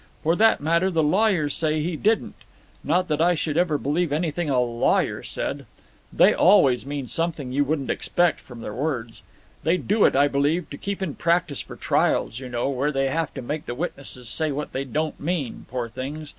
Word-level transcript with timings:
For 0.23 0.35
that 0.35 0.61
matter 0.61 0.89
the 0.89 1.03
lawyers 1.03 1.53
say 1.53 1.83
he 1.83 1.95
didn't 1.95 2.33
not 2.83 3.07
that 3.07 3.21
I 3.21 3.35
should 3.35 3.55
ever 3.55 3.77
believe 3.77 4.11
anything 4.11 4.49
a 4.49 4.59
lawyer 4.59 5.21
said. 5.21 5.67
They 6.11 6.33
always 6.33 6.87
mean 6.87 7.05
something 7.05 7.51
you 7.51 7.63
wouldn't 7.63 7.91
expect 7.91 8.39
from 8.39 8.61
their 8.61 8.73
words. 8.73 9.21
They 9.61 9.77
do 9.77 10.03
it, 10.05 10.15
I 10.15 10.27
believe, 10.27 10.71
to 10.71 10.77
keep 10.79 11.03
in 11.03 11.13
practice 11.13 11.61
for 11.61 11.75
trials, 11.75 12.39
you 12.39 12.49
know, 12.49 12.67
where 12.67 12.91
they 12.91 13.09
have 13.09 13.31
to 13.35 13.43
make 13.43 13.67
the 13.67 13.75
witnesses 13.75 14.27
say 14.27 14.51
what 14.51 14.71
they 14.73 14.85
don't 14.85 15.19
mean, 15.19 15.67
poor 15.69 15.87
things. 15.87 16.29